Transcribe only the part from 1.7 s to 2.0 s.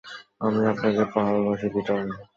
Peter.